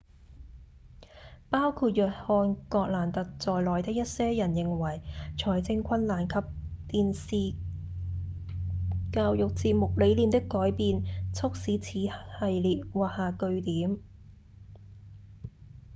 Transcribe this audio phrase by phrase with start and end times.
[1.51, 4.99] 包括約翰葛蘭特在內的一些人認為
[5.37, 6.35] 財政困難及
[6.89, 7.55] 電視
[9.13, 11.03] 教育節目理念的改變
[11.35, 12.09] 促使此系
[12.39, 13.99] 列畫下句點